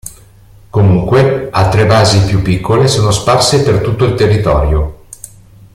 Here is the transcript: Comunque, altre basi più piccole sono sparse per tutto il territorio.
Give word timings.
Comunque, 0.71 1.49
altre 1.51 1.85
basi 1.85 2.25
più 2.25 2.41
piccole 2.41 2.87
sono 2.87 3.11
sparse 3.11 3.61
per 3.61 3.81
tutto 3.81 4.03
il 4.05 4.15
territorio. 4.15 5.03